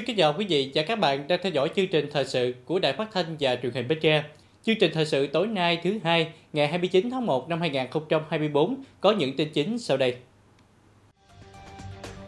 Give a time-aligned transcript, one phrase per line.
[0.00, 2.54] Xin kính chào quý vị và các bạn đang theo dõi chương trình thời sự
[2.64, 4.24] của Đài Phát thanh và Truyền hình Bến Tre.
[4.62, 9.12] Chương trình thời sự tối nay thứ hai, ngày 29 tháng 1 năm 2024 có
[9.12, 10.14] những tin chính sau đây.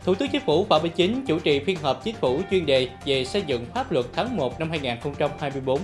[0.04, 2.88] Thủ tướng Chính phủ Phạm Minh Chính chủ trì phiên họp chính phủ chuyên đề
[3.04, 5.80] về xây dựng pháp luật tháng 1 năm 2024.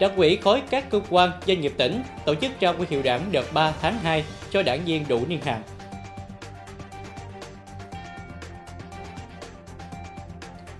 [0.00, 3.20] Đảng ủy khối các cơ quan doanh nghiệp tỉnh tổ chức trao huy hiệu đảng
[3.32, 5.62] đợt 3 tháng 2 cho đảng viên đủ niên hạn.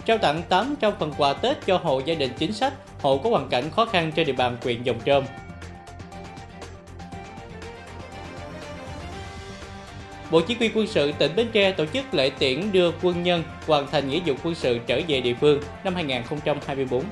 [0.08, 3.48] Trao tặng 800 phần quà Tết cho hộ gia đình chính sách, hộ có hoàn
[3.48, 5.24] cảnh khó khăn trên địa bàn huyện Dòng Trơm.
[10.30, 13.42] Bộ Chỉ huy quân sự tỉnh Bến Tre tổ chức lễ tiễn đưa quân nhân
[13.66, 17.04] hoàn thành nghĩa vụ quân sự trở về địa phương năm 2024.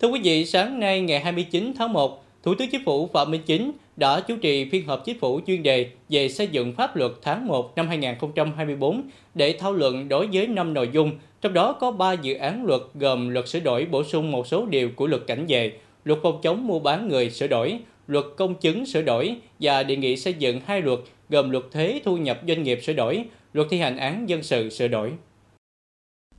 [0.00, 3.42] Thưa quý vị, sáng nay ngày 29 tháng 1, Thủ tướng Chính phủ Phạm Minh
[3.46, 7.12] Chính đã chủ trì phiên họp chính phủ chuyên đề về xây dựng pháp luật
[7.22, 9.02] tháng 1 năm 2024
[9.34, 12.80] để thảo luận đối với 5 nội dung, trong đó có 3 dự án luật
[12.94, 15.72] gồm luật sửa đổi bổ sung một số điều của luật cảnh vệ,
[16.04, 19.96] luật phòng chống mua bán người sửa đổi, luật công chứng sửa đổi và đề
[19.96, 20.98] nghị xây dựng hai luật
[21.28, 24.70] gồm luật thuế thu nhập doanh nghiệp sửa đổi, luật thi hành án dân sự
[24.70, 25.12] sửa đổi.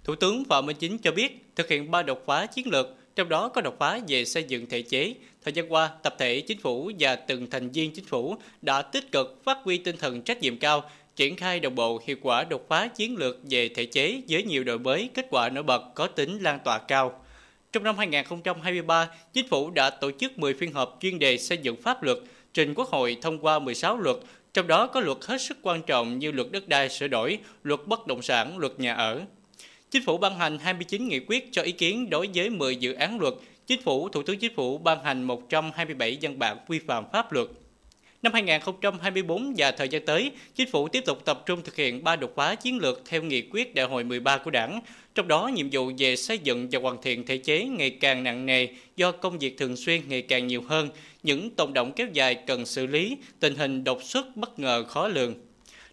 [0.04, 3.30] Thủ tướng Phạm Minh Chính cho biết thực hiện ba đột phá chiến lược trong
[3.30, 5.14] đó có đột phá về xây dựng thể chế.
[5.44, 9.12] Thời gian qua, tập thể chính phủ và từng thành viên chính phủ đã tích
[9.12, 10.84] cực phát huy tinh thần trách nhiệm cao,
[11.16, 14.64] triển khai đồng bộ hiệu quả đột phá chiến lược về thể chế với nhiều
[14.64, 17.22] đổi mới kết quả nổi bật có tính lan tỏa cao.
[17.72, 21.82] Trong năm 2023, Chính phủ đã tổ chức 10 phiên họp chuyên đề xây dựng
[21.82, 22.18] pháp luật,
[22.54, 24.16] trình Quốc hội thông qua 16 luật,
[24.54, 27.80] trong đó có luật hết sức quan trọng như luật đất đai sửa đổi, luật
[27.88, 29.22] bất động sản, luật nhà ở,
[29.96, 33.20] Chính phủ ban hành 29 nghị quyết cho ý kiến đối với 10 dự án
[33.20, 33.34] luật.
[33.68, 37.48] Chính phủ, Thủ tướng Chính phủ ban hành 127 văn bản quy phạm pháp luật.
[38.22, 42.16] Năm 2024 và thời gian tới, Chính phủ tiếp tục tập trung thực hiện ba
[42.16, 44.80] đột phá chiến lược theo nghị quyết đại hội 13 của Đảng.
[45.16, 48.46] Trong đó, nhiệm vụ về xây dựng và hoàn thiện thể chế ngày càng nặng
[48.46, 50.90] nề do công việc thường xuyên ngày càng nhiều hơn,
[51.24, 55.08] những tồn động kéo dài cần xử lý, tình hình đột xuất bất ngờ khó
[55.08, 55.45] lường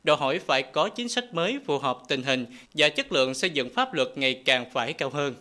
[0.05, 3.51] đòi hỏi phải có chính sách mới phù hợp tình hình và chất lượng xây
[3.51, 5.35] dựng pháp luật ngày càng phải cao hơn.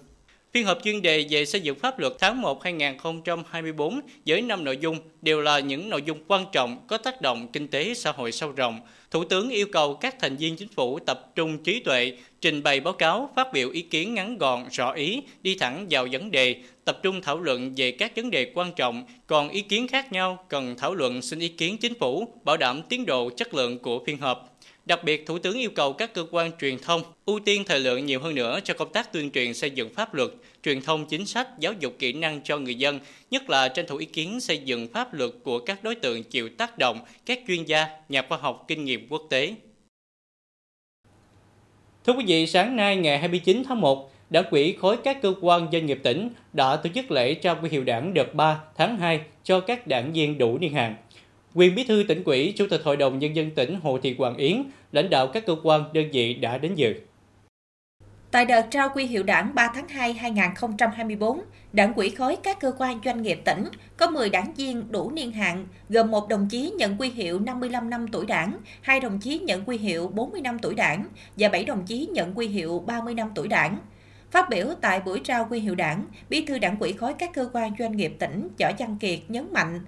[0.53, 4.77] Phiên họp chuyên đề về xây dựng pháp luật tháng 1 2024 với 5 nội
[4.81, 8.31] dung đều là những nội dung quan trọng có tác động kinh tế xã hội
[8.31, 8.79] sâu rộng.
[9.11, 12.79] Thủ tướng yêu cầu các thành viên chính phủ tập trung trí tuệ, trình bày
[12.79, 16.55] báo cáo, phát biểu ý kiến ngắn gọn, rõ ý, đi thẳng vào vấn đề,
[16.85, 20.45] tập trung thảo luận về các vấn đề quan trọng, còn ý kiến khác nhau
[20.47, 24.03] cần thảo luận xin ý kiến chính phủ, bảo đảm tiến độ chất lượng của
[24.05, 24.50] phiên họp.
[24.85, 28.05] Đặc biệt, Thủ tướng yêu cầu các cơ quan truyền thông ưu tiên thời lượng
[28.05, 30.29] nhiều hơn nữa cho công tác tuyên truyền xây dựng pháp luật,
[30.63, 32.99] truyền thông chính sách, giáo dục kỹ năng cho người dân,
[33.31, 36.49] nhất là tranh thủ ý kiến xây dựng pháp luật của các đối tượng chịu
[36.57, 39.55] tác động, các chuyên gia, nhà khoa học kinh nghiệm quốc tế.
[42.05, 45.67] Thưa quý vị, sáng nay ngày 29 tháng 1, Đảng quỹ khối các cơ quan
[45.71, 49.19] doanh nghiệp tỉnh đã tổ chức lễ trao huy hiệu đảng đợt 3 tháng 2
[49.43, 50.95] cho các đảng viên đủ niên hạn.
[51.53, 54.37] Quyền Bí thư tỉnh ủy, Chủ tịch Hội đồng Nhân dân tỉnh Hồ Thị Hoàng
[54.37, 56.93] Yến, lãnh đạo các cơ quan đơn vị đã đến dự.
[58.31, 61.41] Tại đợt trao quy hiệu đảng 3 tháng 2 2024,
[61.73, 63.65] đảng quỹ khối các cơ quan doanh nghiệp tỉnh
[63.97, 67.89] có 10 đảng viên đủ niên hạn, gồm một đồng chí nhận quy hiệu 55
[67.89, 71.05] năm tuổi đảng, hai đồng chí nhận quy hiệu 40 năm tuổi đảng
[71.37, 73.77] và 7 đồng chí nhận quy hiệu 30 năm tuổi đảng.
[74.31, 77.49] Phát biểu tại buổi trao quy hiệu đảng, Bí thư đảng quỹ khối các cơ
[77.53, 79.79] quan doanh nghiệp tỉnh Võ Văn Kiệt nhấn mạnh,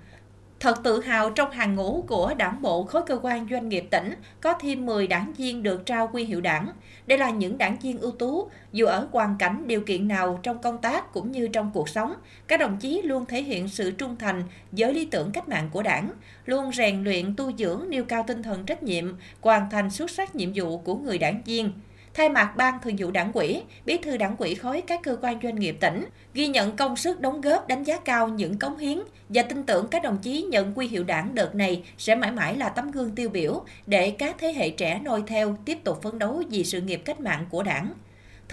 [0.63, 4.13] Thật tự hào trong hàng ngũ của đảng bộ khối cơ quan doanh nghiệp tỉnh
[4.41, 6.69] có thêm 10 đảng viên được trao quy hiệu đảng.
[7.07, 10.61] Đây là những đảng viên ưu tú, dù ở hoàn cảnh điều kiện nào trong
[10.61, 12.13] công tác cũng như trong cuộc sống,
[12.47, 15.83] các đồng chí luôn thể hiện sự trung thành với lý tưởng cách mạng của
[15.83, 16.11] đảng,
[16.45, 20.35] luôn rèn luyện tu dưỡng nêu cao tinh thần trách nhiệm, hoàn thành xuất sắc
[20.35, 21.71] nhiệm vụ của người đảng viên.
[22.13, 25.39] Thay mặt Ban Thường vụ Đảng ủy, Bí thư Đảng ủy khối các cơ quan
[25.43, 28.99] doanh nghiệp tỉnh ghi nhận công sức đóng góp đánh giá cao những cống hiến
[29.29, 32.55] và tin tưởng các đồng chí nhận quy hiệu đảng đợt này sẽ mãi mãi
[32.55, 36.19] là tấm gương tiêu biểu để các thế hệ trẻ noi theo tiếp tục phấn
[36.19, 37.93] đấu vì sự nghiệp cách mạng của đảng.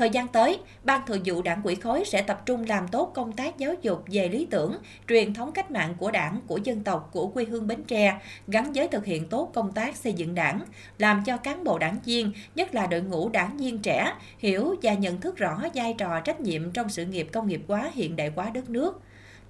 [0.00, 3.32] Thời gian tới, Ban Thường vụ Đảng quỹ khối sẽ tập trung làm tốt công
[3.32, 4.76] tác giáo dục về lý tưởng,
[5.08, 8.72] truyền thống cách mạng của đảng, của dân tộc, của quê hương Bến Tre, gắn
[8.72, 10.60] với thực hiện tốt công tác xây dựng đảng,
[10.98, 14.94] làm cho cán bộ đảng viên, nhất là đội ngũ đảng viên trẻ, hiểu và
[14.94, 18.32] nhận thức rõ vai trò trách nhiệm trong sự nghiệp công nghiệp hóa hiện đại
[18.36, 19.00] hóa đất nước.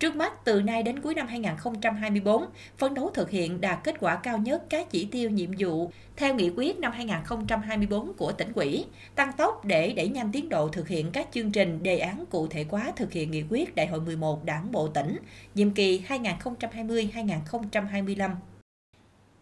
[0.00, 2.44] Trước mắt, từ nay đến cuối năm 2024,
[2.78, 6.34] phấn đấu thực hiện đạt kết quả cao nhất các chỉ tiêu nhiệm vụ theo
[6.34, 10.88] nghị quyết năm 2024 của tỉnh ủy, tăng tốc để đẩy nhanh tiến độ thực
[10.88, 14.00] hiện các chương trình đề án cụ thể hóa thực hiện nghị quyết Đại hội
[14.00, 15.16] 11 Đảng bộ tỉnh,
[15.54, 18.30] nhiệm kỳ 2020-2025.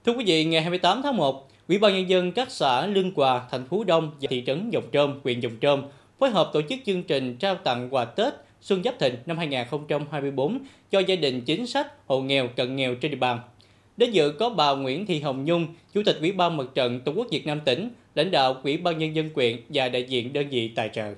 [0.07, 3.47] Thưa quý vị, ngày 28 tháng 1, Ủy ban nhân dân các xã Lương Hòa,
[3.51, 5.83] thành phố Đông và thị trấn Dòng Trôm, huyện Dòng Trôm
[6.19, 10.59] phối hợp tổ chức chương trình trao tặng quà Tết Xuân Giáp Thịnh năm 2024
[10.91, 13.41] cho gia đình chính sách, hộ nghèo, cận nghèo trên địa bàn.
[13.97, 17.13] Đến dự có bà Nguyễn Thị Hồng Nhung, Chủ tịch Ủy ban Mặt trận Tổ
[17.13, 20.49] quốc Việt Nam tỉnh, lãnh đạo Ủy ban Nhân dân quyện và đại diện đơn
[20.51, 21.15] vị tài trợ.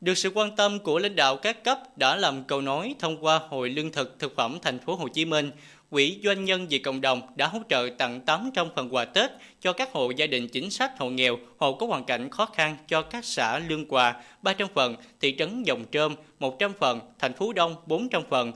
[0.00, 3.38] Được sự quan tâm của lãnh đạo các cấp đã làm cầu nối thông qua
[3.48, 5.50] Hội Lương thực Thực phẩm Thành phố Hồ Chí Minh
[5.90, 9.30] Quỹ Doanh nhân vì cộng đồng đã hỗ trợ tặng 800 phần quà Tết
[9.60, 12.76] cho các hộ gia đình chính sách hộ nghèo, hộ có hoàn cảnh khó khăn
[12.88, 17.52] cho các xã Lương Hòa 300 phần, thị trấn Dòng Trơm 100 phần, thành phố
[17.52, 18.52] Đông 400 phần.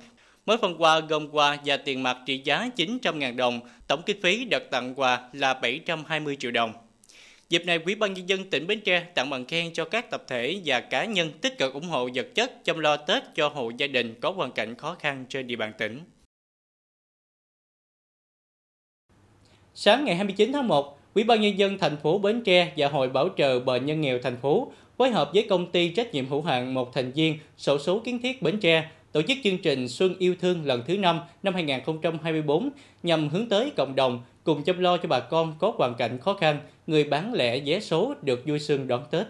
[0.46, 4.44] Mỗi phần quà gồm quà và tiền mặt trị giá 900.000 đồng, tổng kinh phí
[4.44, 6.72] đợt tặng quà là 720 triệu đồng.
[7.48, 10.24] Dịp này, Quỹ ban nhân dân tỉnh Bến Tre tặng bằng khen cho các tập
[10.28, 13.70] thể và cá nhân tích cực ủng hộ vật chất chăm lo Tết cho hộ
[13.76, 16.00] gia đình có hoàn cảnh khó khăn trên địa bàn tỉnh.
[19.82, 23.08] Sáng ngày 29 tháng 1, Ủy ban nhân dân thành phố Bến Tre và Hội
[23.08, 26.42] Bảo trợ bệnh nhân nghèo thành phố phối hợp với công ty trách nhiệm hữu
[26.42, 30.14] hạn một thành viên sổ số kiến thiết Bến Tre tổ chức chương trình Xuân
[30.18, 32.70] yêu thương lần thứ 5 năm 2024
[33.02, 36.34] nhằm hướng tới cộng đồng cùng chăm lo cho bà con có hoàn cảnh khó
[36.34, 39.26] khăn, người bán lẻ vé số được vui xuân đón Tết.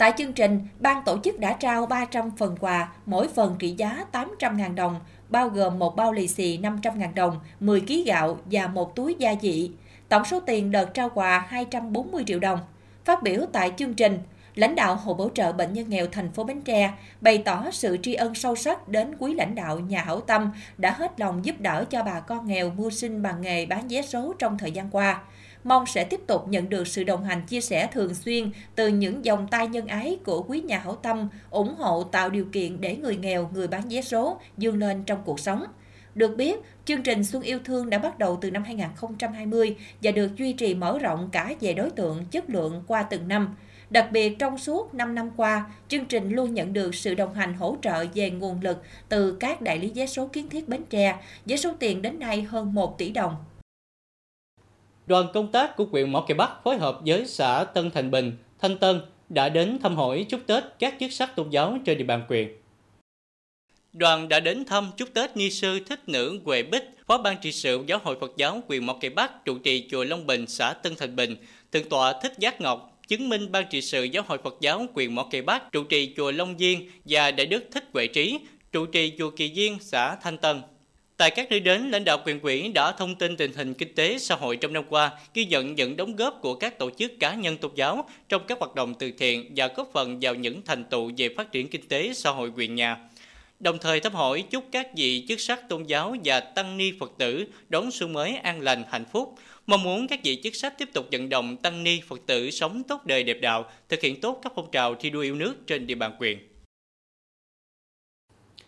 [0.00, 4.04] Tại chương trình, ban tổ chức đã trao 300 phần quà, mỗi phần trị giá
[4.12, 8.96] 800.000 đồng, bao gồm một bao lì xì 500.000 đồng, 10 kg gạo và một
[8.96, 9.70] túi gia vị.
[10.08, 12.58] Tổng số tiền đợt trao quà 240 triệu đồng.
[13.04, 14.18] Phát biểu tại chương trình,
[14.54, 17.96] lãnh đạo Hội Bảo trợ Bệnh nhân nghèo thành phố Bến Tre bày tỏ sự
[18.02, 21.60] tri ân sâu sắc đến quý lãnh đạo nhà hảo tâm đã hết lòng giúp
[21.60, 24.90] đỡ cho bà con nghèo mưu sinh bằng nghề bán vé số trong thời gian
[24.90, 25.20] qua
[25.64, 29.24] mong sẽ tiếp tục nhận được sự đồng hành chia sẻ thường xuyên từ những
[29.24, 32.96] dòng tay nhân ái của quý nhà hảo tâm, ủng hộ tạo điều kiện để
[32.96, 35.64] người nghèo, người bán vé số dương lên trong cuộc sống.
[36.14, 40.36] Được biết, chương trình Xuân Yêu Thương đã bắt đầu từ năm 2020 và được
[40.36, 43.56] duy trì mở rộng cả về đối tượng, chất lượng qua từng năm.
[43.90, 47.54] Đặc biệt trong suốt 5 năm qua, chương trình luôn nhận được sự đồng hành
[47.54, 51.16] hỗ trợ về nguồn lực từ các đại lý vé số kiến thiết Bến Tre
[51.46, 53.36] với số tiền đến nay hơn 1 tỷ đồng
[55.10, 58.32] đoàn công tác của huyện Mỏ Cày Bắc phối hợp với xã Tân Thành Bình,
[58.58, 62.04] Thanh Tân đã đến thăm hỏi chúc Tết các chức sắc tôn giáo trên địa
[62.04, 62.48] bàn huyện.
[63.92, 67.52] Đoàn đã đến thăm chúc Tết Ni sư Thích Nữ Huệ Bích, Phó ban trị
[67.52, 70.72] sự Giáo hội Phật giáo huyện Mỏ Cây Bắc, trụ trì chùa Long Bình, xã
[70.72, 71.36] Tân Thành Bình,
[71.72, 75.14] thượng tọa Thích Giác Ngọc, chứng minh ban trị sự Giáo hội Phật giáo huyện
[75.14, 78.38] Mỏ Cây Bắc, trụ trì chùa Long Diên và đại đức Thích Huệ Trí,
[78.72, 80.60] trụ trì chùa Kỳ Diên, xã Thanh Tân.
[81.20, 84.18] Tại các nơi đến, lãnh đạo quyền quỹ đã thông tin tình hình kinh tế
[84.18, 87.34] xã hội trong năm qua, ghi nhận những đóng góp của các tổ chức cá
[87.34, 90.84] nhân tôn giáo trong các hoạt động từ thiện và góp phần vào những thành
[90.84, 92.96] tựu về phát triển kinh tế xã hội huyện nhà.
[93.60, 97.12] Đồng thời thăm hỏi chúc các vị chức sắc tôn giáo và tăng ni Phật
[97.18, 99.34] tử đón xuân mới an lành hạnh phúc,
[99.66, 102.82] mong muốn các vị chức sắc tiếp tục vận động tăng ni Phật tử sống
[102.82, 105.86] tốt đời đẹp đạo, thực hiện tốt các phong trào thi đua yêu nước trên
[105.86, 106.49] địa bàn quyền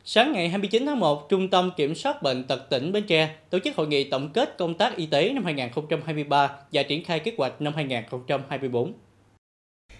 [0.04, 3.58] Sáng ngày 29 tháng 1, Trung tâm Kiểm soát Bệnh tật tỉnh Bến Tre tổ
[3.58, 7.32] chức hội nghị tổng kết công tác y tế năm 2023 và triển khai kế
[7.38, 8.92] hoạch năm 2024.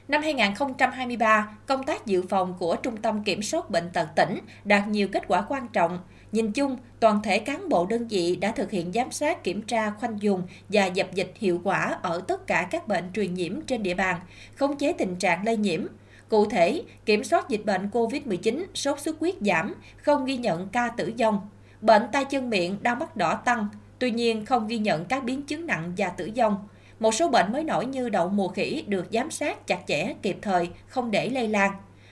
[0.09, 4.89] Năm 2023, công tác dự phòng của Trung tâm Kiểm soát Bệnh tật tỉnh đạt
[4.89, 5.99] nhiều kết quả quan trọng.
[6.33, 9.91] Nhìn chung, toàn thể cán bộ đơn vị đã thực hiện giám sát, kiểm tra,
[9.91, 13.83] khoanh dùng và dập dịch hiệu quả ở tất cả các bệnh truyền nhiễm trên
[13.83, 14.21] địa bàn,
[14.57, 15.87] khống chế tình trạng lây nhiễm,
[16.33, 20.89] Cụ thể, kiểm soát dịch bệnh COVID-19, sốt xuất huyết giảm, không ghi nhận ca
[20.89, 21.49] tử vong.
[21.81, 25.43] Bệnh tay chân miệng, đau mắt đỏ tăng, tuy nhiên không ghi nhận các biến
[25.43, 26.69] chứng nặng và tử vong.
[26.99, 30.37] Một số bệnh mới nổi như đậu mùa khỉ được giám sát chặt chẽ, kịp
[30.43, 31.71] thời, không để lây lan.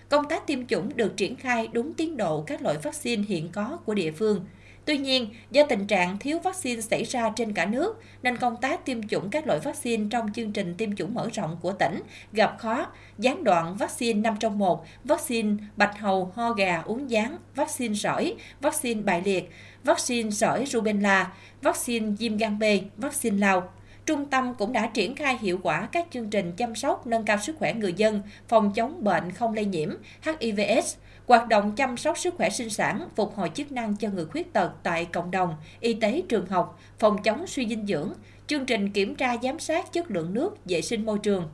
[0.08, 3.78] Công tác tiêm chủng được triển khai đúng tiến độ các loại vaccine hiện có
[3.84, 4.44] của địa phương–
[4.84, 8.84] Tuy nhiên, do tình trạng thiếu vaccine xảy ra trên cả nước, nên công tác
[8.84, 12.56] tiêm chủng các loại vaccine trong chương trình tiêm chủng mở rộng của tỉnh gặp
[12.58, 12.86] khó,
[13.18, 18.36] gián đoạn vaccine 5 trong 1, vaccine bạch hầu, ho gà, uống gián, vaccine sởi,
[18.60, 19.50] vaccine bại liệt,
[19.84, 21.32] vaccine sởi rubella,
[21.62, 22.62] vaccine viêm gan B,
[22.96, 23.72] vaccine lao.
[24.06, 27.38] Trung tâm cũng đã triển khai hiệu quả các chương trình chăm sóc nâng cao
[27.42, 29.90] sức khỏe người dân, phòng chống bệnh không lây nhiễm,
[30.22, 30.96] HIVS,
[31.30, 34.52] hoạt động chăm sóc sức khỏe sinh sản, phục hồi chức năng cho người khuyết
[34.52, 38.12] tật tại cộng đồng, y tế trường học, phòng chống suy dinh dưỡng,
[38.46, 41.48] chương trình kiểm tra giám sát chất lượng nước, vệ sinh môi trường.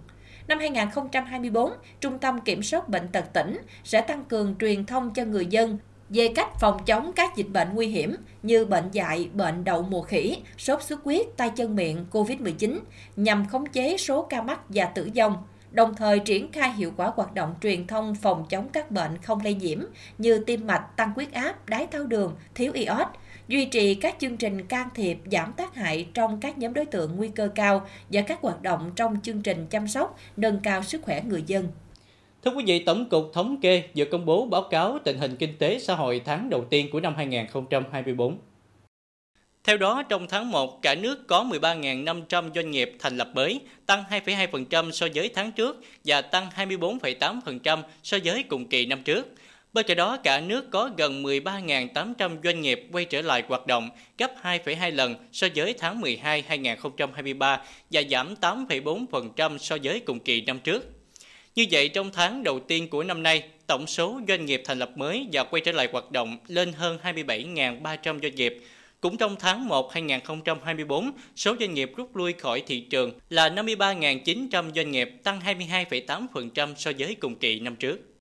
[0.49, 5.25] Năm 2024, Trung tâm Kiểm soát Bệnh tật tỉnh sẽ tăng cường truyền thông cho
[5.25, 5.79] người dân
[6.09, 10.03] về cách phòng chống các dịch bệnh nguy hiểm như bệnh dại, bệnh đậu mùa
[10.03, 12.79] khỉ, sốt xuất huyết, tay chân miệng, COVID-19
[13.17, 15.37] nhằm khống chế số ca mắc và tử vong,
[15.77, 19.41] đồng thời triển khai hiệu quả hoạt động truyền thông phòng chống các bệnh không
[19.45, 19.79] lây nhiễm
[20.19, 23.07] như tim mạch, tăng huyết áp, đái tháo đường, thiếu iốt,
[23.49, 27.17] duy trì các chương trình can thiệp giảm tác hại trong các nhóm đối tượng
[27.17, 31.03] nguy cơ cao và các hoạt động trong chương trình chăm sóc, nâng cao sức
[31.03, 31.69] khỏe người dân.
[32.45, 35.59] Thưa quý vị, Tổng cục Thống kê vừa công bố báo cáo tình hình kinh
[35.59, 38.39] tế xã hội tháng đầu tiên của năm 2024.
[39.67, 44.05] Theo đó, trong tháng 1, cả nước có 13.500 doanh nghiệp thành lập mới, tăng
[44.11, 49.27] 2,2% so với tháng trước và tăng 24,8% so với cùng kỳ năm trước.
[49.73, 53.91] Bên cạnh đó, cả nước có gần 13.800 doanh nghiệp quay trở lại hoạt động,
[54.19, 60.41] gấp 2,2 lần so với tháng 12 2023 và giảm 8,4% so với cùng kỳ
[60.41, 60.85] năm trước.
[61.55, 64.91] Như vậy, trong tháng đầu tiên của năm nay, tổng số doanh nghiệp thành lập
[64.97, 68.63] mới và quay trở lại hoạt động lên hơn 27.300 doanh nghiệp.
[69.01, 74.73] Cũng trong tháng 1 2024, số doanh nghiệp rút lui khỏi thị trường là 53.900
[74.75, 78.17] doanh nghiệp, tăng 22,8% so với cùng kỳ năm trước.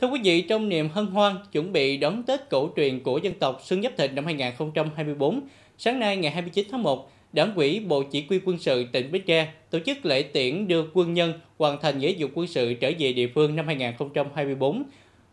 [0.00, 3.34] Thưa quý vị, trong niềm hân hoan chuẩn bị đón Tết cổ truyền của dân
[3.34, 5.40] tộc Xuân Giáp Thìn năm 2024,
[5.78, 9.22] sáng nay ngày 29 tháng 1, Đảng ủy Bộ Chỉ huy quân sự tỉnh Bến
[9.26, 12.92] Tre tổ chức lễ tiễn đưa quân nhân hoàn thành nghĩa vụ quân sự trở
[12.98, 14.82] về địa phương năm 2024.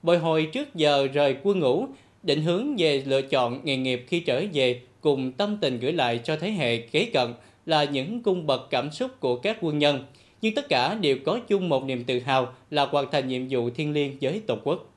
[0.02, 1.88] Bồi hồi trước giờ rời quân ngũ,
[2.26, 6.20] định hướng về lựa chọn nghề nghiệp khi trở về cùng tâm tình gửi lại
[6.24, 7.34] cho thế hệ kế cận
[7.66, 10.06] là những cung bậc cảm xúc của các quân nhân.
[10.42, 13.70] Nhưng tất cả đều có chung một niềm tự hào là hoàn thành nhiệm vụ
[13.70, 14.92] thiêng liêng với Tổ quốc.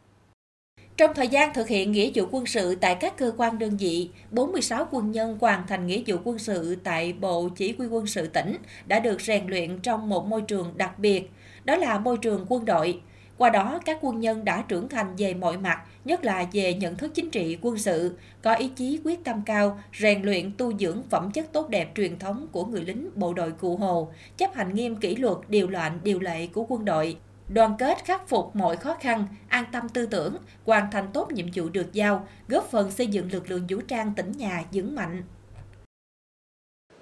[0.96, 4.08] Trong thời gian thực hiện nghĩa vụ quân sự tại các cơ quan đơn vị,
[4.30, 8.26] 46 quân nhân hoàn thành nghĩa vụ quân sự tại Bộ Chỉ huy quân sự
[8.26, 8.56] tỉnh
[8.86, 11.30] đã được rèn luyện trong một môi trường đặc biệt,
[11.64, 13.00] đó là môi trường quân đội.
[13.38, 16.96] Qua đó, các quân nhân đã trưởng thành về mọi mặt, nhất là về nhận
[16.96, 21.02] thức chính trị quân sự, có ý chí quyết tâm cao, rèn luyện tu dưỡng
[21.10, 24.74] phẩm chất tốt đẹp truyền thống của người lính bộ đội Cụ Hồ, chấp hành
[24.74, 27.16] nghiêm kỷ luật, điều lệnh, điều lệ của quân đội,
[27.48, 31.46] đoàn kết khắc phục mọi khó khăn, an tâm tư tưởng, hoàn thành tốt nhiệm
[31.54, 35.22] vụ được giao, góp phần xây dựng lực lượng vũ trang tỉnh nhà vững mạnh.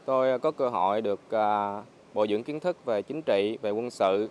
[0.05, 1.83] Tôi à, có cơ hội được à,
[2.15, 4.29] bồi dưỡng kiến thức về chính trị, về quân sự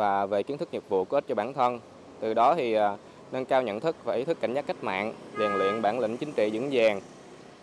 [0.00, 1.80] và về kiến thức nghiệp vụ có ích cho bản thân.
[2.20, 2.96] Từ đó thì à,
[3.32, 6.16] nâng cao nhận thức và ý thức cảnh giác cách mạng, rèn luyện bản lĩnh
[6.16, 7.00] chính trị vững vàng.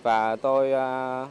[0.03, 1.25] Và tôi à,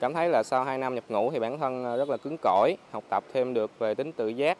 [0.00, 2.36] cảm thấy là sau 2 năm nhập ngũ thì bản thân à, rất là cứng
[2.42, 4.58] cỏi, học tập thêm được về tính tự giác,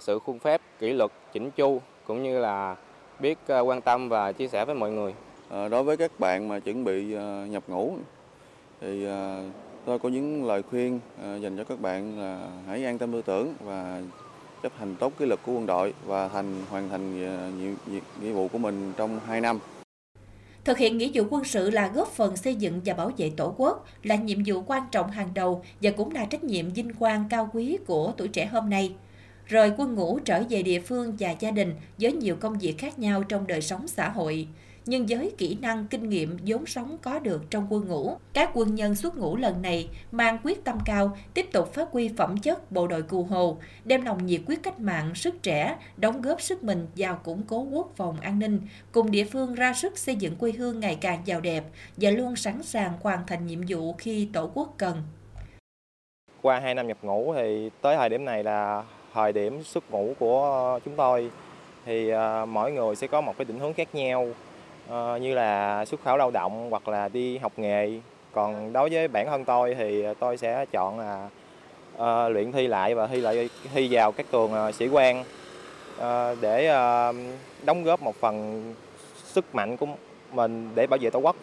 [0.00, 2.76] sự khuôn phép, kỷ luật, chỉnh chu cũng như là
[3.18, 5.14] biết quan tâm và chia sẻ với mọi người.
[5.70, 7.04] Đối với các bạn mà chuẩn bị
[7.48, 7.92] nhập ngũ
[8.80, 9.06] thì
[9.84, 11.00] tôi có những lời khuyên
[11.40, 14.00] dành cho các bạn là hãy an tâm tư tưởng và
[14.62, 17.50] chấp hành tốt kỷ luật của quân đội và thành hoàn thành ờ,
[18.22, 19.58] nhiệm vụ của mình trong 2 năm.
[20.64, 23.54] Thực hiện nghĩa vụ quân sự là góp phần xây dựng và bảo vệ Tổ
[23.56, 27.24] quốc, là nhiệm vụ quan trọng hàng đầu và cũng là trách nhiệm vinh quang
[27.30, 28.94] cao quý của tuổi trẻ hôm nay
[29.48, 32.98] rời quân ngũ trở về địa phương và gia đình với nhiều công việc khác
[32.98, 34.48] nhau trong đời sống xã hội.
[34.90, 38.74] Nhưng với kỹ năng, kinh nghiệm vốn sống có được trong quân ngũ, các quân
[38.74, 42.72] nhân xuất ngũ lần này mang quyết tâm cao, tiếp tục phát huy phẩm chất
[42.72, 46.64] bộ đội cù hồ, đem lòng nhiệt quyết cách mạng, sức trẻ, đóng góp sức
[46.64, 48.60] mình vào củng cố quốc phòng an ninh,
[48.92, 51.64] cùng địa phương ra sức xây dựng quê hương ngày càng giàu đẹp
[51.96, 55.02] và luôn sẵn sàng hoàn thành nhiệm vụ khi tổ quốc cần.
[56.42, 60.14] Qua 2 năm nhập ngũ thì tới thời điểm này là thời điểm xuất ngũ
[60.18, 61.30] của chúng tôi
[61.86, 64.28] thì à, mỗi người sẽ có một cái định hướng khác nhau
[64.88, 68.00] Ờ, như là xuất khẩu lao động hoặc là đi học nghề
[68.32, 71.28] còn đối với bản thân tôi thì tôi sẽ chọn là
[71.96, 75.24] uh, luyện thi lại và thi lại thi vào các trường uh, sĩ quan
[75.96, 77.16] uh, để uh,
[77.64, 78.64] đóng góp một phần
[79.24, 79.86] sức mạnh của
[80.32, 81.36] mình để bảo vệ tổ quốc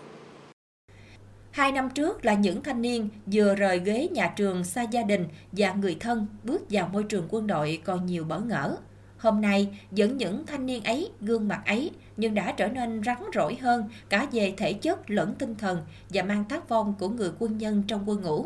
[1.52, 5.28] Hai năm trước là những thanh niên vừa rời ghế nhà trường xa gia đình
[5.52, 8.78] và người thân bước vào môi trường quân đội còn nhiều bỡ ngỡ.
[9.26, 13.18] Hôm nay, vẫn những thanh niên ấy, gương mặt ấy, nhưng đã trở nên rắn
[13.34, 17.32] rỏi hơn cả về thể chất lẫn tinh thần và mang tác phong của người
[17.40, 18.46] quân nhân trong quân ngũ.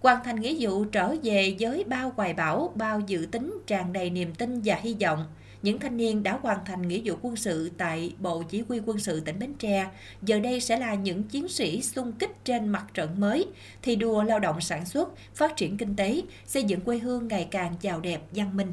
[0.00, 4.10] Hoàn thành nghĩa vụ trở về với bao hoài bão, bao dự tính tràn đầy
[4.10, 5.26] niềm tin và hy vọng–
[5.64, 8.98] những thanh niên đã hoàn thành nghĩa vụ quân sự tại Bộ Chỉ huy quân
[8.98, 9.86] sự tỉnh Bến Tre,
[10.22, 13.46] giờ đây sẽ là những chiến sĩ xung kích trên mặt trận mới,
[13.82, 17.48] thi đua lao động sản xuất, phát triển kinh tế, xây dựng quê hương ngày
[17.50, 18.72] càng giàu đẹp, văn minh.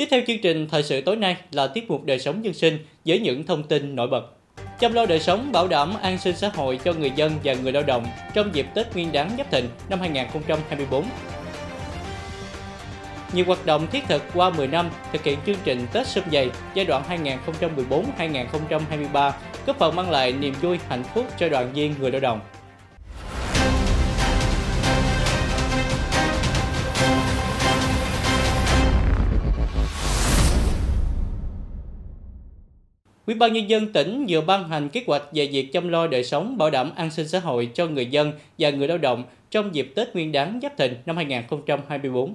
[0.00, 2.78] Tiếp theo chương trình thời sự tối nay là tiết mục đời sống dân sinh
[3.04, 4.22] với những thông tin nổi bật.
[4.78, 7.72] Chăm lo đời sống bảo đảm an sinh xã hội cho người dân và người
[7.72, 11.04] lao động trong dịp Tết Nguyên đán Giáp Thìn năm 2024
[13.32, 16.50] nhiều hoạt động thiết thực qua 10 năm thực hiện chương trình Tết Xuân Dày
[16.74, 17.02] giai đoạn
[18.18, 19.32] 2014-2023,
[19.66, 22.40] góp phần mang lại niềm vui, hạnh phúc cho đoàn viên người lao động.
[33.30, 36.24] Ủy ban nhân dân tỉnh vừa ban hành kế hoạch về việc chăm lo đời
[36.24, 39.74] sống, bảo đảm an sinh xã hội cho người dân và người lao động trong
[39.74, 42.34] dịp Tết Nguyên đán Giáp Thìn năm 2024.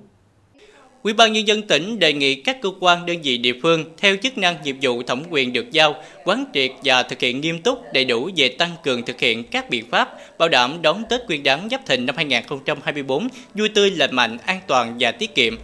[1.04, 4.16] Ủy ban nhân dân tỉnh đề nghị các cơ quan đơn vị địa phương theo
[4.24, 7.94] chức năng nhiệm vụ thẩm quyền được giao quán triệt và thực hiện nghiêm túc
[7.94, 11.44] đầy đủ về tăng cường thực hiện các biện pháp bảo đảm đón Tết Nguyên
[11.44, 15.56] đán Giáp Thìn năm 2024 vui tươi lành mạnh, an toàn và tiết kiệm.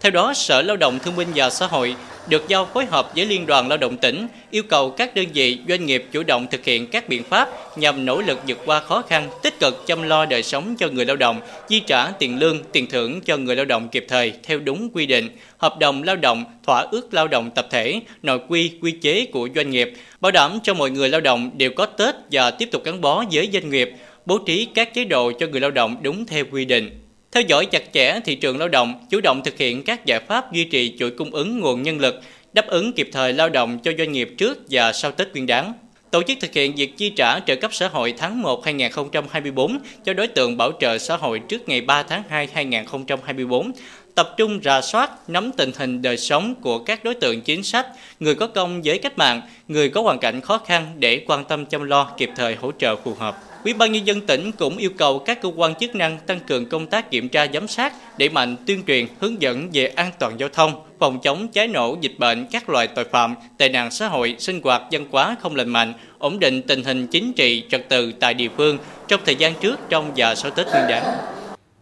[0.00, 1.96] Theo đó, Sở Lao động Thương binh và Xã hội
[2.28, 5.58] được giao phối hợp với Liên đoàn Lao động tỉnh, yêu cầu các đơn vị
[5.68, 9.02] doanh nghiệp chủ động thực hiện các biện pháp nhằm nỗ lực vượt qua khó
[9.02, 12.62] khăn, tích cực chăm lo đời sống cho người lao động, chi trả tiền lương,
[12.72, 16.16] tiền thưởng cho người lao động kịp thời theo đúng quy định, hợp đồng lao
[16.16, 20.32] động, thỏa ước lao động tập thể, nội quy, quy chế của doanh nghiệp, bảo
[20.32, 23.50] đảm cho mọi người lao động đều có Tết và tiếp tục gắn bó với
[23.52, 23.92] doanh nghiệp,
[24.26, 27.05] bố trí các chế độ cho người lao động đúng theo quy định.
[27.32, 30.52] Theo dõi chặt chẽ thị trường lao động, chủ động thực hiện các giải pháp
[30.52, 32.20] duy trì chuỗi cung ứng nguồn nhân lực,
[32.52, 35.72] đáp ứng kịp thời lao động cho doanh nghiệp trước và sau Tết Nguyên đán.
[36.10, 40.12] Tổ chức thực hiện việc chi trả trợ cấp xã hội tháng 1 2024 cho
[40.12, 43.72] đối tượng bảo trợ xã hội trước ngày 3 tháng 2 2024,
[44.14, 47.86] tập trung rà soát, nắm tình hình đời sống của các đối tượng chính sách,
[48.20, 51.66] người có công với cách mạng, người có hoàn cảnh khó khăn để quan tâm
[51.66, 53.36] chăm lo kịp thời hỗ trợ phù hợp.
[53.64, 56.66] Ủy ban nhân dân tỉnh cũng yêu cầu các cơ quan chức năng tăng cường
[56.66, 60.40] công tác kiểm tra giám sát, đẩy mạnh tuyên truyền, hướng dẫn về an toàn
[60.40, 64.08] giao thông, phòng chống cháy nổ, dịch bệnh, các loại tội phạm, tệ nạn xã
[64.08, 67.88] hội, sinh hoạt văn hóa không lành mạnh, ổn định tình hình chính trị, trật
[67.88, 71.02] tự tại địa phương trong thời gian trước, trong và sau Tết Nguyên đán.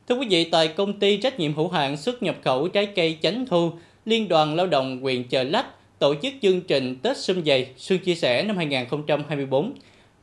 [0.09, 3.19] Thưa quý vị, tại công ty trách nhiệm hữu hạn xuất nhập khẩu trái cây
[3.23, 3.73] Chánh Thu,
[4.04, 5.66] Liên đoàn Lao động huyện Chợ Lách
[5.99, 9.73] tổ chức chương trình Tết Xuân Dày Xuân Chia Sẻ năm 2024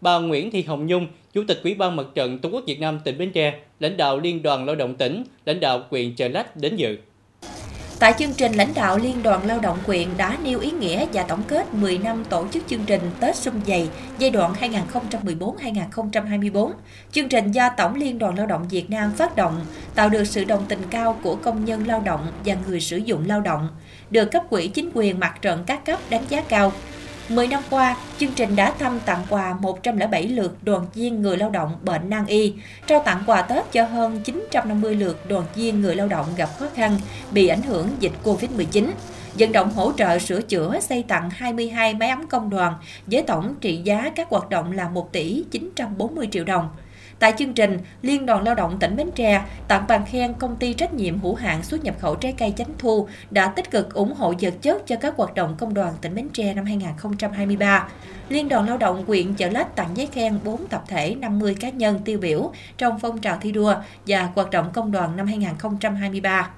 [0.02, 3.00] bà Nguyễn Thị Hồng Nhung, Chủ tịch Ủy ban Mặt trận Tổ quốc Việt Nam
[3.04, 6.58] tỉnh Bến Tre, lãnh đạo Liên đoàn Lao động tỉnh, lãnh đạo quyền Chợ Lách
[6.58, 6.98] đến dự.
[8.00, 11.24] Tại chương trình, lãnh đạo Liên đoàn Lao động quyện đã nêu ý nghĩa và
[11.24, 13.88] tổng kết 10 năm tổ chức chương trình Tết Xuân Dày
[14.18, 16.72] giai đoạn 2014-2024.
[17.12, 20.44] Chương trình do Tổng Liên đoàn Lao động Việt Nam phát động, tạo được sự
[20.44, 23.68] đồng tình cao của công nhân lao động và người sử dụng lao động,
[24.10, 26.72] được cấp quỹ chính quyền mặt trận các cấp đánh giá cao.
[27.36, 31.50] 10 năm qua, chương trình đã thăm tặng quà 107 lượt đoàn viên người lao
[31.50, 32.54] động bệnh nan y,
[32.88, 36.66] trao tặng quà Tết cho hơn 950 lượt đoàn viên người lao động gặp khó
[36.76, 37.00] khăn
[37.32, 38.88] bị ảnh hưởng dịch Covid-19,
[39.34, 42.74] vận động hỗ trợ sửa chữa xây tặng 22 máy ấm công đoàn
[43.08, 46.70] với tổng trị giá các hoạt động là 1 tỷ 940 triệu đồng.
[47.22, 50.74] Tại chương trình, Liên đoàn Lao động tỉnh Bến Tre tặng bằng khen công ty
[50.74, 54.14] trách nhiệm hữu hạn xuất nhập khẩu trái cây Chánh Thu đã tích cực ủng
[54.14, 57.88] hộ vật chất cho các hoạt động công đoàn tỉnh Bến Tre năm 2023.
[58.30, 61.70] Liên đoàn Lao động huyện Chợ Lách tặng giấy khen 4 tập thể 50 cá
[61.70, 63.76] nhân tiêu biểu trong phong trào thi đua
[64.08, 66.50] và hoạt động công đoàn năm 2023.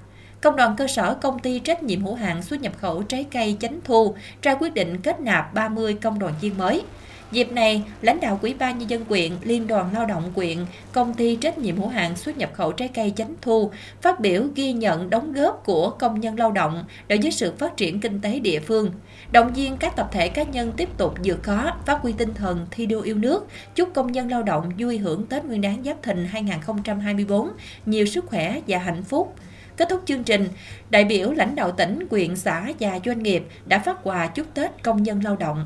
[0.42, 3.58] Công đoàn cơ sở công ty trách nhiệm hữu hạn xuất nhập khẩu trái cây
[3.60, 6.84] Chánh Thu ra quyết định kết nạp 30 công đoàn viên mới.
[7.34, 10.58] Dịp này, lãnh đạo Ủy ban nhân dân quyện, Liên đoàn Lao động quyện,
[10.92, 14.44] công ty trách nhiệm hữu hạn xuất nhập khẩu trái cây Chánh Thu phát biểu
[14.56, 18.22] ghi nhận đóng góp của công nhân lao động đối với sự phát triển kinh
[18.22, 18.92] tế địa phương.
[19.32, 22.68] Động viên các tập thể cá nhân tiếp tục vượt khó, phát huy tinh thần
[22.72, 26.04] thi đua yêu nước, chúc công nhân lao động vui hưởng Tết Nguyên đán Giáp
[26.04, 27.50] Thìn 2024,
[27.86, 29.36] nhiều sức khỏe và hạnh phúc.
[29.78, 30.48] Kết thúc chương trình,
[30.90, 34.84] đại biểu lãnh đạo tỉnh, quyện, xã và doanh nghiệp đã phát quà chúc Tết
[34.84, 35.66] công nhân lao động.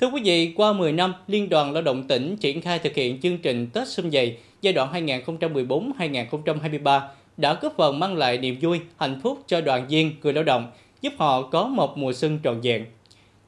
[0.00, 3.20] Thưa quý vị, qua 10 năm, Liên đoàn Lao động tỉnh triển khai thực hiện
[3.20, 7.00] chương trình Tết Xuân Dày giai đoạn 2014-2023
[7.36, 10.70] đã góp phần mang lại niềm vui, hạnh phúc cho đoàn viên, người lao động,
[11.00, 12.84] giúp họ có một mùa xuân trọn vẹn.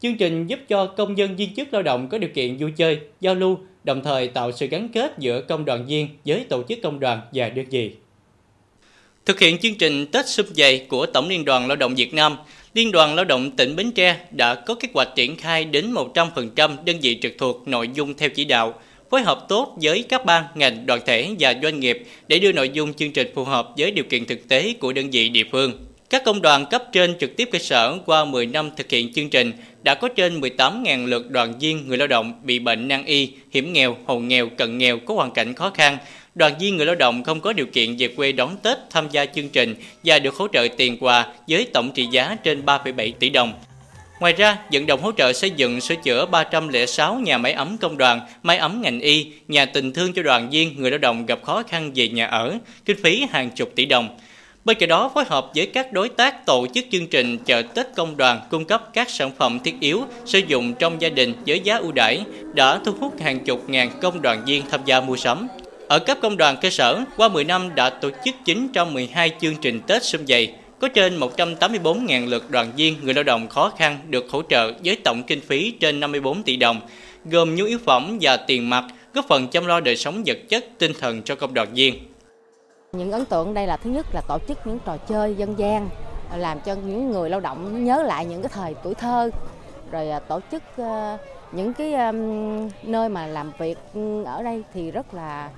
[0.00, 2.98] Chương trình giúp cho công nhân viên chức lao động có điều kiện vui chơi,
[3.20, 6.78] giao lưu, đồng thời tạo sự gắn kết giữa công đoàn viên với tổ chức
[6.82, 7.92] công đoàn và đơn vị.
[9.26, 12.36] Thực hiện chương trình Tết Xuân Dày của Tổng Liên đoàn Lao động Việt Nam,
[12.74, 16.76] Liên đoàn Lao động tỉnh Bến Tre đã có kế hoạch triển khai đến 100%
[16.84, 18.74] đơn vị trực thuộc nội dung theo chỉ đạo,
[19.10, 22.70] phối hợp tốt với các ban, ngành, đoàn thể và doanh nghiệp để đưa nội
[22.72, 25.72] dung chương trình phù hợp với điều kiện thực tế của đơn vị địa phương.
[26.10, 29.30] Các công đoàn cấp trên trực tiếp cơ sở qua 10 năm thực hiện chương
[29.30, 33.32] trình đã có trên 18.000 lượt đoàn viên người lao động bị bệnh nan y,
[33.52, 35.98] hiểm nghèo, hộ nghèo, cận nghèo có hoàn cảnh khó khăn,
[36.34, 39.26] đoàn viên người lao động không có điều kiện về quê đón Tết tham gia
[39.26, 43.30] chương trình và được hỗ trợ tiền quà với tổng trị giá trên 3,7 tỷ
[43.30, 43.52] đồng.
[44.20, 47.98] Ngoài ra, vận động hỗ trợ xây dựng sửa chữa 306 nhà máy ấm công
[47.98, 51.42] đoàn, máy ấm ngành y, nhà tình thương cho đoàn viên người lao động gặp
[51.42, 54.18] khó khăn về nhà ở, kinh phí hàng chục tỷ đồng.
[54.64, 57.86] Bên cạnh đó, phối hợp với các đối tác tổ chức chương trình chợ Tết
[57.96, 61.60] công đoàn cung cấp các sản phẩm thiết yếu sử dụng trong gia đình với
[61.60, 62.20] giá ưu đãi
[62.54, 65.48] đã thu hút hàng chục ngàn công đoàn viên tham gia mua sắm.
[65.88, 69.80] Ở cấp công đoàn cơ sở, qua 10 năm đã tổ chức 912 chương trình
[69.86, 74.30] Tết xung dày, có trên 184.000 lượt đoàn viên người lao động khó khăn được
[74.30, 76.80] hỗ trợ với tổng kinh phí trên 54 tỷ đồng,
[77.24, 80.64] gồm nhu yếu phẩm và tiền mặt, góp phần chăm lo đời sống vật chất,
[80.78, 81.94] tinh thần cho công đoàn viên.
[82.96, 85.88] Những ấn tượng đây là thứ nhất là tổ chức những trò chơi dân gian
[86.36, 89.30] làm cho những người lao động nhớ lại những cái thời tuổi thơ
[89.90, 91.18] rồi à, tổ chức ờ,
[91.52, 91.94] những cái
[92.82, 95.50] nơi mà làm việc ừ, ở đây thì rất là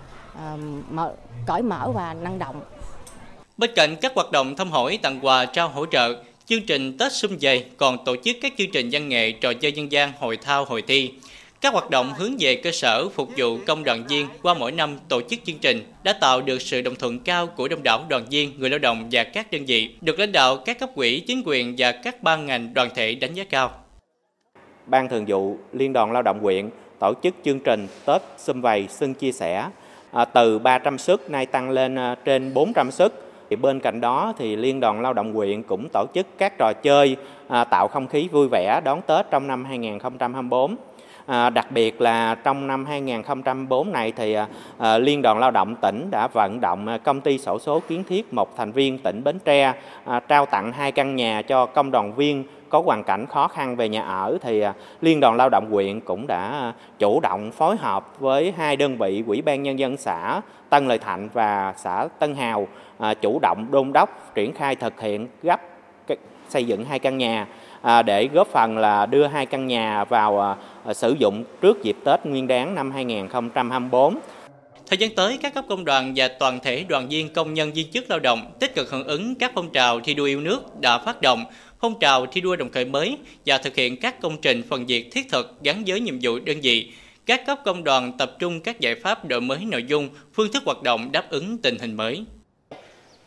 [0.90, 1.14] mở,
[1.47, 2.61] cởi mở và năng động.
[3.57, 6.14] Bên cạnh các hoạt động thăm hỏi, tặng quà, trao hỗ trợ,
[6.47, 9.73] chương trình Tết Xuân Dày còn tổ chức các chương trình văn nghệ, trò chơi
[9.73, 11.12] dân gian, hội thao, hội thi.
[11.64, 14.98] Các hoạt động hướng về cơ sở phục vụ công đoàn viên qua mỗi năm
[15.09, 18.24] tổ chức chương trình đã tạo được sự đồng thuận cao của đông đảo đoàn
[18.31, 21.42] viên, người lao động và các đơn vị, được lãnh đạo các cấp quỹ, chính
[21.44, 23.70] quyền và các ban ngành đoàn thể đánh giá cao.
[24.87, 28.87] Ban thường vụ Liên đoàn Lao động huyện tổ chức chương trình Tết Xâm Vầy
[28.90, 29.68] Xuân Chia Sẻ
[30.12, 33.12] à, từ 300 suất nay tăng lên à, trên 400 suất.
[33.50, 36.72] Thì bên cạnh đó thì Liên đoàn Lao động huyện cũng tổ chức các trò
[36.83, 37.16] chơi
[37.48, 40.77] à, tạo không khí vui vẻ đón Tết trong năm 2024.
[41.26, 44.46] À, đặc biệt là trong năm 2004 này thì à,
[44.78, 48.04] à, Liên đoàn Lao động tỉnh đã vận động à, công ty sổ số kiến
[48.08, 49.72] thiết một thành viên tỉnh Bến Tre
[50.04, 53.76] à, trao tặng hai căn nhà cho công đoàn viên có hoàn cảnh khó khăn
[53.76, 54.38] về nhà ở.
[54.40, 58.76] Thì à, Liên đoàn Lao động huyện cũng đã chủ động phối hợp với hai
[58.76, 62.68] đơn vị Ủy ban Nhân dân xã Tân Lợi Thạnh và xã Tân Hào
[63.20, 65.60] chủ động đôn đốc triển khai thực hiện gấp
[66.48, 67.46] xây dựng hai căn nhà
[68.05, 72.27] để góp phần là đưa hai căn nhà vào à, sử dụng trước dịp Tết
[72.27, 74.18] Nguyên đán năm 2024.
[74.87, 77.90] Thời gian tới, các cấp công đoàn và toàn thể đoàn viên công nhân viên
[77.90, 80.99] chức lao động tích cực hưởng ứng các phong trào thi đua yêu nước đã
[80.99, 81.44] phát động,
[81.81, 85.12] phong trào thi đua đồng khởi mới và thực hiện các công trình phần việc
[85.12, 86.92] thiết thực gắn với nhiệm vụ đơn vị.
[87.27, 90.62] Các cấp công đoàn tập trung các giải pháp đổi mới nội dung, phương thức
[90.66, 92.25] hoạt động đáp ứng tình hình mới.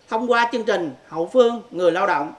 [0.10, 2.32] Thông qua chương trình hậu phương người lao động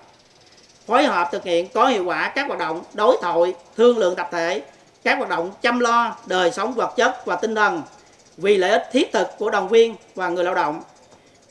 [0.88, 4.29] phối hợp thực hiện có hiệu quả các hoạt động đối thoại, thương lượng tập
[4.33, 4.62] thể,
[5.05, 7.83] các hoạt động chăm lo đời sống vật chất và tinh thần
[8.37, 10.83] vì lợi ích thiết thực của đoàn viên và người lao động.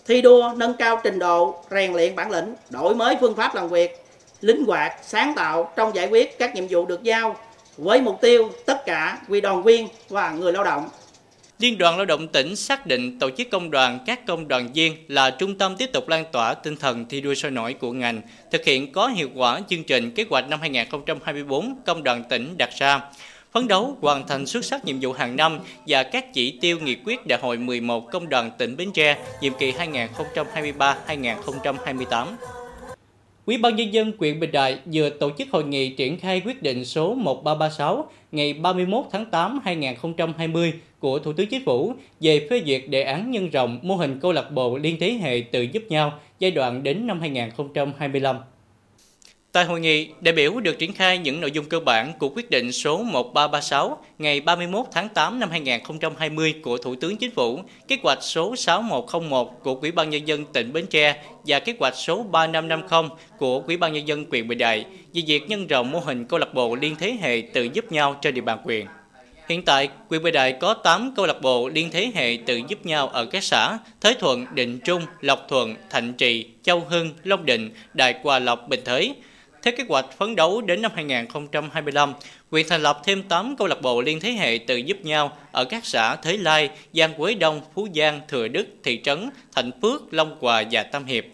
[0.08, 3.70] Thi đua nâng cao trình độ, rèn luyện bản lĩnh, đổi mới phương pháp làm
[3.70, 4.06] việc,
[4.42, 7.36] linh hoạt, sáng tạo trong giải quyết các nhiệm vụ được giao
[7.78, 10.90] với mục tiêu tất cả vì đoàn viên và người lao động.
[11.60, 14.96] Liên đoàn Lao động tỉnh xác định tổ chức công đoàn các công đoàn viên
[15.08, 18.22] là trung tâm tiếp tục lan tỏa tinh thần thi đua sôi nổi của ngành,
[18.52, 22.70] thực hiện có hiệu quả chương trình kế hoạch năm 2024 công đoàn tỉnh đặt
[22.78, 23.02] ra,
[23.52, 26.96] phấn đấu hoàn thành xuất sắc nhiệm vụ hàng năm và các chỉ tiêu nghị
[27.06, 32.26] quyết đại hội 11 công đoàn tỉnh Bến Tre nhiệm kỳ 2023-2028.
[33.48, 36.62] Ủy ban nhân dân huyện Bình Đại vừa tổ chức hội nghị triển khai quyết
[36.64, 42.62] định số 1336 ngày 31 tháng 8 2020 của Thủ tướng Chính phủ về phê
[42.66, 45.84] duyệt đề án nhân rộng mô hình câu lạc bộ liên thế hệ tự giúp
[45.90, 48.36] nhau giai đoạn đến năm 2025.
[49.58, 52.50] Tại hội nghị, đại biểu được triển khai những nội dung cơ bản của quyết
[52.50, 57.98] định số 1336 ngày 31 tháng 8 năm 2020 của Thủ tướng Chính phủ, kế
[58.04, 62.24] hoạch số 6101 của Ủy ban Nhân dân tỉnh Bến Tre và kế hoạch số
[62.24, 66.26] 3550 của Ủy ban Nhân dân huyện Bình Đại về việc nhân rộng mô hình
[66.26, 68.86] câu lạc bộ liên thế hệ tự giúp nhau trên địa bàn huyện.
[69.50, 72.86] Hiện tại, huyện Bình Đại có 8 câu lạc bộ liên thế hệ tự giúp
[72.86, 77.46] nhau ở các xã Thới Thuận, Định Trung, Lộc Thuận, Thạnh Trị, Châu Hưng, Long
[77.46, 79.16] Định, Đại Hòa Lộc, Bình Thới.
[79.68, 82.14] Theo kế hoạch phấn đấu đến năm 2025,
[82.52, 85.66] huyện thành lập thêm 8 câu lạc bộ liên thế hệ tự giúp nhau ở
[85.66, 90.14] các xã Thới Lai, Giang Quế Đông, Phú Giang, Thừa Đức, Thị Trấn, Thạnh Phước,
[90.14, 91.26] Long Hòa và Tam Hiệp.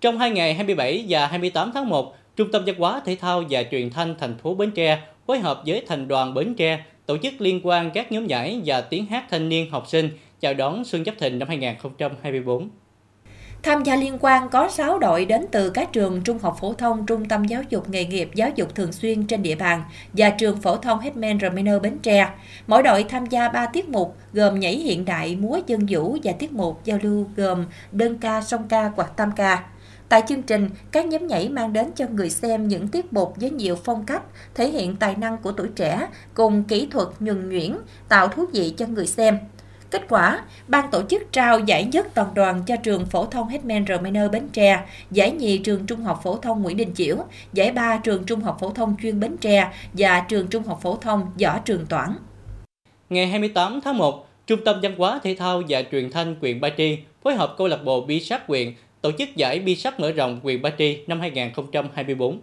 [0.00, 3.62] Trong hai ngày 27 và 28 tháng 1, Trung tâm Văn hóa Thể thao và
[3.70, 7.40] Truyền thanh thành phố Bến Tre phối hợp với Thành đoàn Bến Tre tổ chức
[7.40, 11.04] liên quan các nhóm nhảy và tiếng hát thanh niên học sinh chào đón Xuân
[11.04, 12.68] Giáp Thìn năm 2024.
[13.62, 17.06] Tham gia liên quan có 6 đội đến từ các trường trung học phổ thông,
[17.06, 20.56] trung tâm giáo dục nghề nghiệp, giáo dục thường xuyên trên địa bàn và trường
[20.56, 22.28] phổ thông Hetman Reminer Bến Tre.
[22.66, 26.32] Mỗi đội tham gia 3 tiết mục gồm nhảy hiện đại, múa dân vũ và
[26.32, 29.64] tiết mục giao lưu gồm đơn ca, song ca hoặc tam ca.
[30.08, 33.50] Tại chương trình, các nhóm nhảy mang đến cho người xem những tiết mục với
[33.50, 34.22] nhiều phong cách,
[34.54, 37.76] thể hiện tài năng của tuổi trẻ cùng kỹ thuật nhuần nhuyễn,
[38.08, 39.38] tạo thú vị cho người xem.
[39.92, 43.84] Kết quả, ban tổ chức trao giải nhất toàn đoàn cho trường phổ thông Hetman
[43.88, 47.16] Reminer Bến Tre, giải nhì trường trung học phổ thông Nguyễn Đình Chiểu,
[47.52, 50.96] giải ba trường trung học phổ thông chuyên Bến Tre và trường trung học phổ
[50.96, 52.10] thông Võ Trường Toản.
[53.10, 56.68] Ngày 28 tháng 1, Trung tâm Văn hóa Thể thao và Truyền thanh huyện Ba
[56.76, 60.12] Tri phối hợp câu lạc bộ bi sát huyện tổ chức giải bi sắt mở
[60.12, 62.40] rộng quyền Ba Tri năm 2024.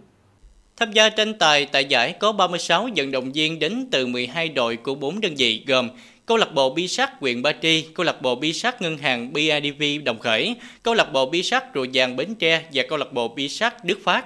[0.78, 4.78] Tham gia tranh tài tại giải có 36 vận động viên đến từ 12 đội
[4.78, 5.90] của 4 đơn vị gồm
[6.30, 9.34] câu lạc bộ bi sắt huyện Ba Tri, câu lạc bộ bi sắt ngân hàng
[9.34, 13.13] BIDV Đồng Khởi, câu lạc bộ bi sắt Rùa Vàng Bến Tre và câu lạc
[13.13, 14.26] bộ bi sắt Đức Phát.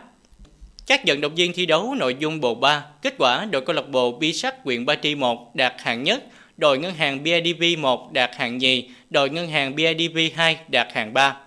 [0.87, 3.89] Các vận động viên thi đấu nội dung bộ 3, kết quả đội câu lạc
[3.89, 6.23] bộ bi sắt huyện Ba Tri 1 đạt hạng nhất,
[6.57, 11.13] đội ngân hàng BIDV 1 đạt hạng nhì, đội ngân hàng BIDV 2 đạt hạng
[11.13, 11.37] 3.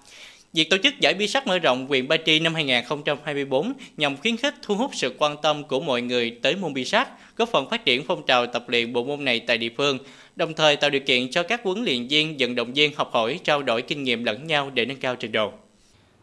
[0.52, 4.36] Việc tổ chức giải bi sắt mở rộng huyện Ba Tri năm 2024 nhằm khuyến
[4.36, 7.70] khích thu hút sự quan tâm của mọi người tới môn bi sắt, góp phần
[7.70, 9.98] phát triển phong trào tập luyện bộ môn này tại địa phương,
[10.36, 13.40] đồng thời tạo điều kiện cho các huấn luyện viên, vận động viên học hỏi,
[13.44, 15.52] trao đổi kinh nghiệm lẫn nhau để nâng cao trình độ.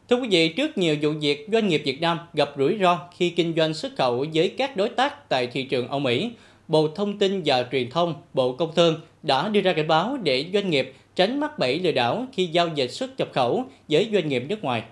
[0.10, 3.30] Thưa quý vị, trước nhiều vụ việc doanh nghiệp Việt Nam gặp rủi ro khi
[3.30, 6.30] kinh doanh xuất khẩu với các đối tác tại thị trường Âu Mỹ,
[6.68, 10.46] Bộ Thông tin và Truyền thông, Bộ Công Thương đã đưa ra cảnh báo để
[10.54, 14.30] doanh nghiệp tránh mắc bẫy lừa đảo khi giao dịch xuất nhập khẩu với doanh
[14.30, 14.84] nghiệp nước ngoài.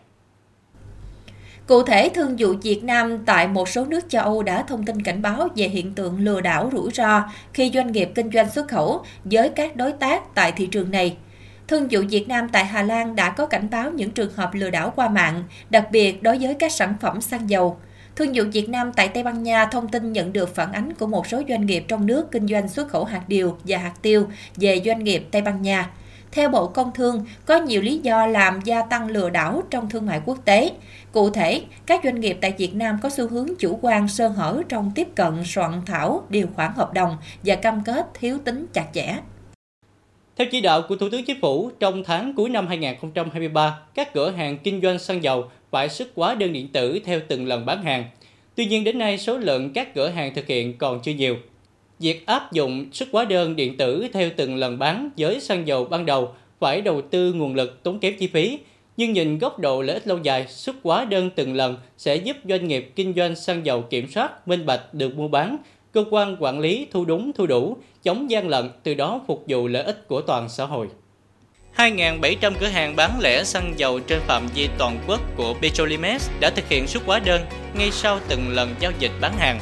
[1.67, 5.01] Cụ thể, Thương vụ Việt Nam tại một số nước châu Âu đã thông tin
[5.01, 8.67] cảnh báo về hiện tượng lừa đảo rủi ro khi doanh nghiệp kinh doanh xuất
[8.67, 11.17] khẩu với các đối tác tại thị trường này.
[11.67, 14.69] Thương vụ Việt Nam tại Hà Lan đã có cảnh báo những trường hợp lừa
[14.69, 17.77] đảo qua mạng, đặc biệt đối với các sản phẩm xăng dầu.
[18.15, 21.07] Thương vụ Việt Nam tại Tây Ban Nha thông tin nhận được phản ánh của
[21.07, 24.27] một số doanh nghiệp trong nước kinh doanh xuất khẩu hạt điều và hạt tiêu
[24.55, 25.89] về doanh nghiệp Tây Ban Nha.
[26.31, 30.05] Theo Bộ Công Thương, có nhiều lý do làm gia tăng lừa đảo trong thương
[30.05, 30.71] mại quốc tế.
[31.11, 34.61] Cụ thể, các doanh nghiệp tại Việt Nam có xu hướng chủ quan sơ hở
[34.69, 38.87] trong tiếp cận soạn thảo điều khoản hợp đồng và cam kết thiếu tính chặt
[38.93, 39.17] chẽ.
[40.35, 44.31] Theo chỉ đạo của Thủ tướng Chính phủ, trong tháng cuối năm 2023, các cửa
[44.31, 47.83] hàng kinh doanh xăng dầu phải xuất hóa đơn điện tử theo từng lần bán
[47.83, 48.05] hàng.
[48.55, 51.37] Tuy nhiên đến nay số lượng các cửa hàng thực hiện còn chưa nhiều.
[51.99, 55.85] Việc áp dụng xuất hóa đơn điện tử theo từng lần bán với xăng dầu
[55.85, 58.59] ban đầu phải đầu tư nguồn lực tốn kém chi phí,
[59.01, 62.37] nhưng nhìn góc độ lợi ích lâu dài, xuất hóa đơn từng lần sẽ giúp
[62.49, 65.57] doanh nghiệp kinh doanh xăng dầu kiểm soát minh bạch được mua bán,
[65.91, 69.67] cơ quan quản lý thu đúng thu đủ, chống gian lận, từ đó phục vụ
[69.67, 70.87] lợi ích của toàn xã hội.
[71.75, 76.49] 2.700 cửa hàng bán lẻ xăng dầu trên phạm vi toàn quốc của Petrolimex đã
[76.49, 77.41] thực hiện xuất hóa đơn
[77.77, 79.59] ngay sau từng lần giao dịch bán hàng.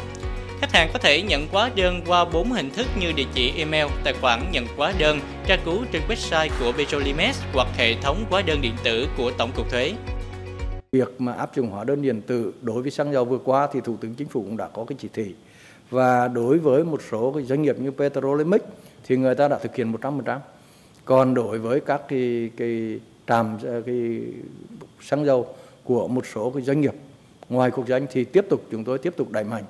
[0.61, 3.87] Khách hàng có thể nhận hóa đơn qua 4 hình thức như địa chỉ email,
[4.03, 8.41] tài khoản nhận hóa đơn, tra cứu trên website của Petrolimex hoặc hệ thống hóa
[8.41, 9.93] đơn điện tử của Tổng cục Thuế.
[10.91, 13.81] Việc mà áp dụng hóa đơn điện tử đối với xăng dầu vừa qua thì
[13.81, 15.35] Thủ tướng Chính phủ cũng đã có cái chỉ thị.
[15.89, 18.61] Và đối với một số cái doanh nghiệp như Petrolimex
[19.07, 20.39] thì người ta đã thực hiện 100%.
[21.05, 24.21] Còn đối với các cái, cái trạm ờ, cái
[25.01, 26.93] xăng dầu của một số cái doanh nghiệp
[27.49, 29.63] ngoài quốc doanh thì tiếp tục chúng tôi tiếp tục đẩy mạnh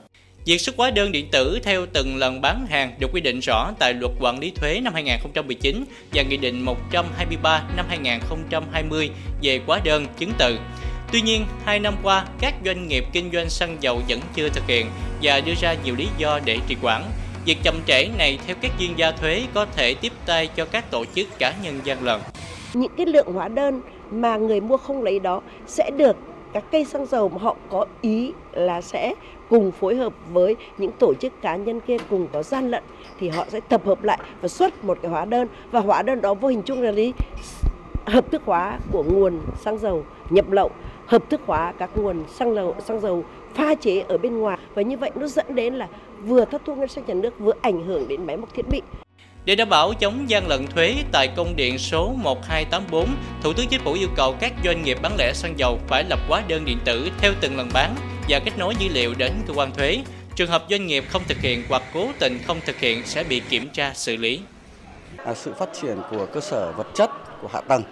[0.45, 3.71] Việc xuất hóa đơn điện tử theo từng lần bán hàng được quy định rõ
[3.79, 9.09] tại Luật Quản lý thuế năm 2019 và Nghị định 123 năm 2020
[9.41, 10.59] về hóa đơn chứng từ.
[11.11, 14.67] Tuy nhiên, hai năm qua, các doanh nghiệp kinh doanh xăng dầu vẫn chưa thực
[14.67, 14.85] hiện
[15.21, 17.03] và đưa ra nhiều lý do để trì quản.
[17.45, 20.91] Việc chậm trễ này theo các chuyên gia thuế có thể tiếp tay cho các
[20.91, 22.19] tổ chức cá nhân gian lận.
[22.73, 26.17] Những cái lượng hóa đơn mà người mua không lấy đó sẽ được
[26.53, 29.13] các cây xăng dầu mà họ có ý là sẽ
[29.49, 32.83] cùng phối hợp với những tổ chức cá nhân kia cùng có gian lận
[33.19, 35.47] thì họ sẽ tập hợp lại và xuất một cái hóa đơn.
[35.71, 37.13] Và hóa đơn đó vô hình chung là lý
[38.05, 40.71] hợp thức hóa của nguồn xăng dầu nhập lậu
[41.05, 44.57] hợp thức hóa các nguồn xăng dầu xăng dầu pha chế ở bên ngoài.
[44.73, 45.87] Và như vậy nó dẫn đến là
[46.23, 48.81] vừa thất thu ngân sách nhà nước vừa ảnh hưởng đến máy móc thiết bị.
[49.45, 53.07] Để đảm bảo chống gian lận thuế tại công điện số 1284,
[53.41, 56.19] Thủ tướng Chính phủ yêu cầu các doanh nghiệp bán lẻ xăng dầu phải lập
[56.27, 57.95] hóa đơn điện tử theo từng lần bán
[58.29, 59.97] và kết nối dữ liệu đến cơ quan thuế.
[60.35, 63.39] Trường hợp doanh nghiệp không thực hiện hoặc cố tình không thực hiện sẽ bị
[63.49, 64.41] kiểm tra xử lý.
[65.25, 67.09] À, sự phát triển của cơ sở vật chất,
[67.41, 67.83] của hạ tầng,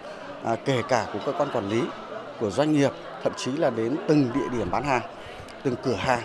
[0.43, 1.81] à, kể cả của cơ quan quản lý,
[2.39, 2.91] của doanh nghiệp,
[3.23, 5.01] thậm chí là đến từng địa điểm bán hàng,
[5.63, 6.21] từng cửa hàng,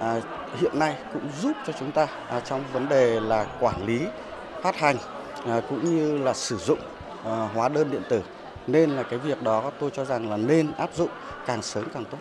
[0.00, 0.20] à,
[0.60, 4.00] hiện nay cũng giúp cho chúng ta à, trong vấn đề là quản lý
[4.62, 4.96] phát hành
[5.46, 6.78] à, cũng như là sử dụng
[7.24, 8.22] à, hóa đơn điện tử
[8.66, 11.10] nên là cái việc đó tôi cho rằng là nên áp dụng
[11.46, 12.18] càng sớm càng tốt.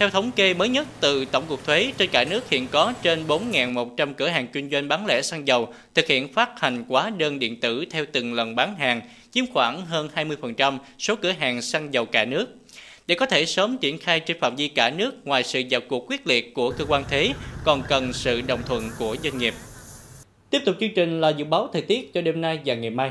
[0.00, 3.26] Theo thống kê mới nhất từ Tổng cục Thuế, trên cả nước hiện có trên
[3.26, 7.38] 4.100 cửa hàng kinh doanh bán lẻ xăng dầu thực hiện phát hành hóa đơn
[7.38, 11.94] điện tử theo từng lần bán hàng, chiếm khoảng hơn 20% số cửa hàng xăng
[11.94, 12.46] dầu cả nước.
[13.06, 16.10] Để có thể sớm triển khai trên phạm vi cả nước, ngoài sự vào cuộc
[16.10, 17.32] quyết liệt của cơ quan thuế,
[17.64, 19.54] còn cần sự đồng thuận của doanh nghiệp.
[20.50, 23.10] Tiếp tục chương trình là dự báo thời tiết cho đêm nay và ngày mai.